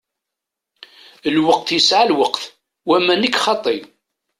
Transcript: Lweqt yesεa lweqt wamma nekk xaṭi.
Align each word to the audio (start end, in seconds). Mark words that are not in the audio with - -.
Lweqt 1.35 1.67
yesεa 1.75 2.03
lweqt 2.09 2.43
wamma 2.87 3.15
nekk 3.15 3.35
xaṭi. 3.45 3.77